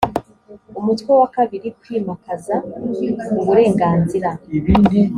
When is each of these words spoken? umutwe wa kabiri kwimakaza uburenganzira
umutwe 0.79 1.09
wa 1.21 1.27
kabiri 1.35 1.67
kwimakaza 1.79 2.55
uburenganzira 3.39 4.29